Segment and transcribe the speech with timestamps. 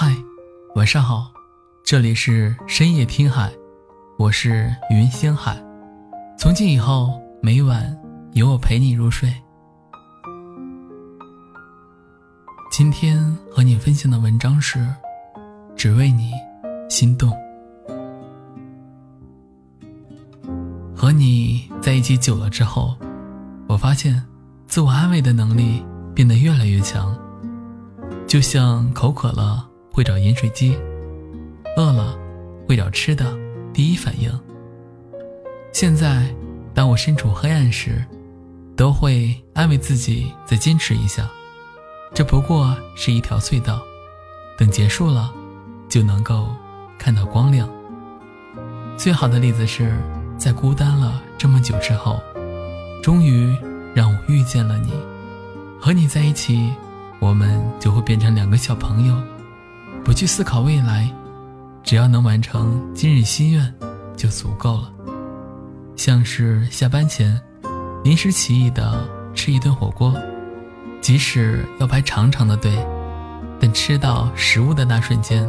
[0.00, 0.16] 嗨，
[0.76, 1.32] 晚上好，
[1.82, 3.52] 这里是深夜听海，
[4.16, 5.60] 我是云星海。
[6.38, 7.98] 从今以后，每晚
[8.30, 9.28] 有我陪你入睡。
[12.70, 14.86] 今天和你分享的文章是：
[15.74, 16.30] 只为你
[16.88, 17.36] 心动。
[20.94, 22.96] 和你在一起久了之后，
[23.66, 24.24] 我发现
[24.68, 25.84] 自我安慰的能力
[26.14, 27.18] 变得越来越强，
[28.28, 29.67] 就像口渴了。
[29.98, 30.78] 会找饮水机，
[31.76, 32.16] 饿了
[32.68, 33.36] 会找吃的，
[33.72, 34.30] 第一反应。
[35.72, 36.32] 现在，
[36.72, 38.04] 当我身处黑暗时，
[38.76, 41.28] 都会安慰自己再坚持一下，
[42.14, 43.82] 这不过是一条隧道，
[44.56, 45.34] 等结束了，
[45.88, 46.46] 就能够
[46.96, 47.68] 看到光亮。
[48.96, 50.00] 最好的例子是
[50.36, 52.22] 在孤单了这么久之后，
[53.02, 53.52] 终于
[53.96, 54.92] 让我遇见了你，
[55.80, 56.72] 和你在一起，
[57.18, 59.16] 我们就会变成两个小朋友。
[60.08, 61.06] 不去思考未来，
[61.82, 63.74] 只要能完成今日心愿，
[64.16, 64.90] 就足够了。
[65.96, 67.38] 像是下班前，
[68.02, 70.14] 临时起意的吃一顿火锅，
[71.02, 72.72] 即使要排长长的队，
[73.60, 75.46] 但吃到食物的那瞬间，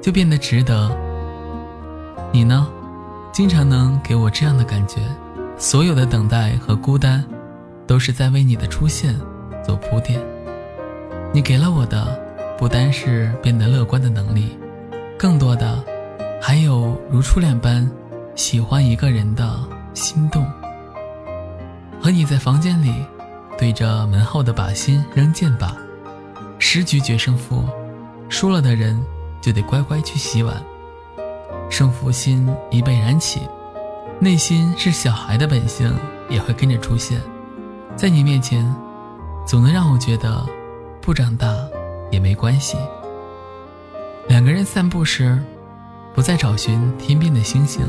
[0.00, 0.90] 就变得值得。
[2.32, 2.66] 你呢？
[3.30, 5.02] 经常能给我这样的感觉，
[5.58, 7.22] 所有的等待和孤单，
[7.86, 9.14] 都是在为你的出现
[9.62, 10.18] 做铺垫。
[11.30, 12.31] 你给了我的。
[12.62, 14.56] 不单是变得乐观的能力，
[15.18, 15.84] 更多的
[16.40, 17.90] 还有如初恋般
[18.36, 19.58] 喜欢一个人的
[19.94, 20.46] 心动。
[22.00, 22.94] 和你在房间里
[23.58, 25.72] 对着门后的靶心扔箭靶，
[26.60, 27.64] 十局决胜负，
[28.28, 28.96] 输了的人
[29.40, 30.54] 就得乖乖去洗碗。
[31.68, 33.40] 胜负心一被燃起，
[34.20, 35.92] 内心是小孩的本性
[36.30, 37.20] 也会跟着出现，
[37.96, 38.64] 在你面前，
[39.44, 40.46] 总能让我觉得
[41.00, 41.52] 不长大。
[42.12, 42.76] 也没关系。
[44.28, 45.36] 两个人散步时，
[46.14, 47.84] 不再找寻天边的星星，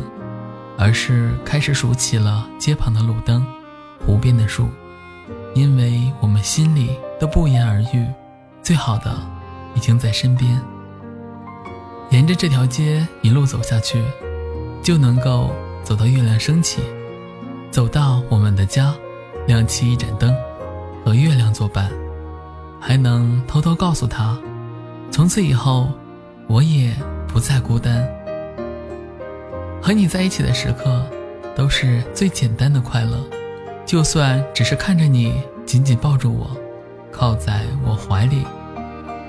[0.79, 3.45] 而是开始数起了街旁的路灯、
[4.03, 4.67] 湖边的树，
[5.53, 8.07] 因为我们心里都不言而喻，
[8.63, 9.15] 最好的
[9.75, 10.59] 已经在身边。
[12.09, 14.03] 沿着这条街一路走下去，
[14.81, 15.51] 就能够
[15.83, 16.81] 走到月亮升起，
[17.71, 18.93] 走到我们的家，
[19.47, 20.35] 亮起一盏灯，
[21.05, 21.91] 和月亮作伴。
[22.85, 24.37] 还能偷偷告诉他，
[25.09, 25.89] 从此以后，
[26.47, 26.93] 我也
[27.29, 28.05] 不再孤单。
[29.81, 31.01] 和你在一起的时刻，
[31.55, 33.17] 都是最简单的快乐。
[33.85, 35.33] 就算只是看着你
[35.65, 36.51] 紧紧抱住我，
[37.09, 38.45] 靠在我怀里，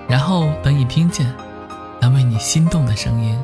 [0.08, 1.32] 然后等你听见
[2.00, 3.38] 那为你心动的声音。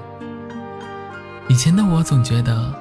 [1.47, 2.75] 以前的我总觉得，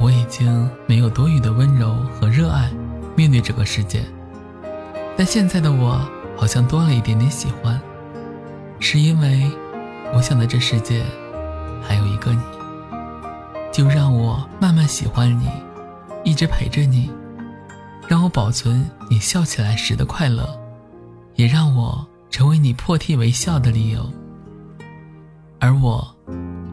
[0.00, 2.70] 我已经没有多余的温柔和热爱
[3.14, 4.00] 面对这个世界，
[5.18, 6.00] 但现在的我。
[6.36, 7.80] 好像多了一点点喜欢，
[8.78, 9.50] 是因为
[10.14, 11.02] 我想的这世界
[11.82, 12.40] 还有一个你，
[13.72, 15.48] 就让我慢慢喜欢你，
[16.24, 17.10] 一直陪着你，
[18.06, 20.46] 让我保存你笑起来时的快乐，
[21.34, 24.10] 也让我成为你破涕为笑的理由，
[25.58, 26.16] 而我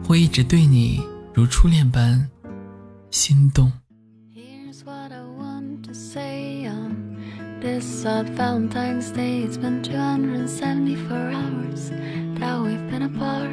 [0.06, 1.02] 会一直对你
[1.32, 2.28] 如初恋般
[3.10, 3.72] 心动。
[7.64, 11.88] This odd Valentine's Day, it's been 274 hours
[12.38, 13.48] that we've been apart.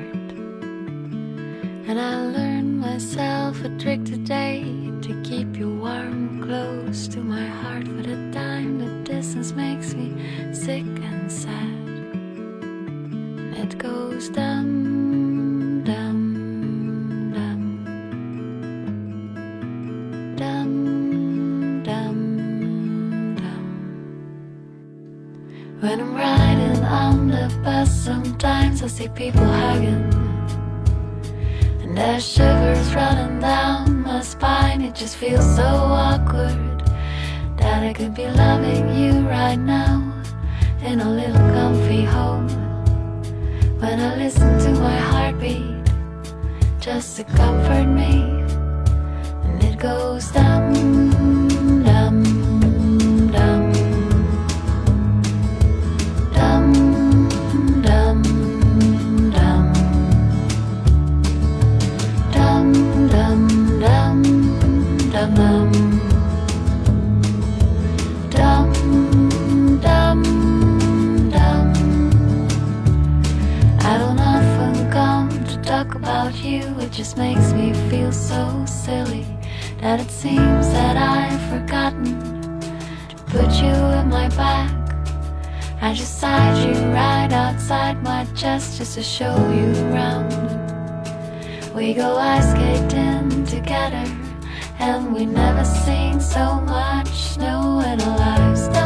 [1.87, 4.63] And I learned myself a trick today
[5.03, 7.87] to keep you warm close to my heart.
[7.87, 10.11] For the time the distance makes me
[10.53, 11.87] sick and sad.
[13.63, 14.80] It goes dum
[25.81, 30.13] When I'm riding on the bus, sometimes I see people hugging.
[31.81, 34.81] And there's shivers running down my spine.
[34.83, 36.83] It just feels so awkward
[37.57, 40.13] that I could be loving you right now
[40.83, 42.47] in a little comfy home.
[43.79, 45.83] When I listen to my heartbeat
[46.79, 48.21] just to comfort me,
[49.45, 50.40] and it goes down.
[76.91, 79.25] Just makes me feel so silly
[79.79, 84.71] that it seems that I've forgotten to put you in my back.
[85.81, 90.31] I just sighed you right outside my chest just to show you around.
[91.73, 94.05] We go ice skating together,
[94.79, 98.80] and we never seen so much snow in our lives.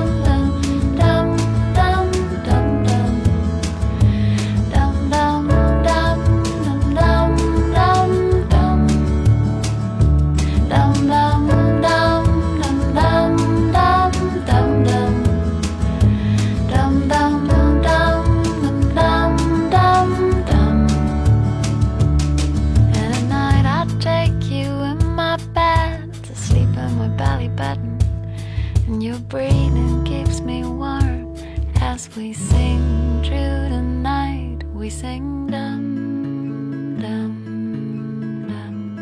[32.25, 34.63] We sing through the night.
[34.73, 38.95] We sing dum dum dum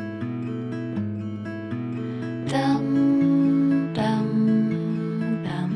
[2.49, 5.71] dum dum dum.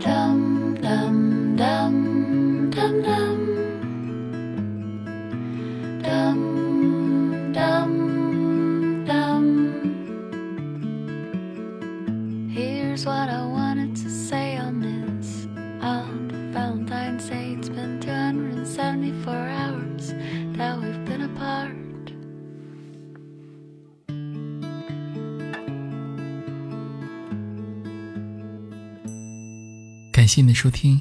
[0.00, 3.02] Dum dum dum dum
[9.06, 9.30] dum.
[12.50, 13.61] Here's what I wanted
[30.22, 31.00] 感谢你的收听，